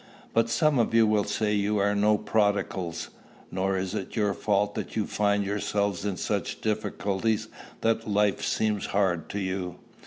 [0.33, 3.11] "But some of you will say you are no prodigals;
[3.51, 7.49] nor is it your fault that you find yourselves in such difficulties
[7.81, 9.75] that life seems hard to you.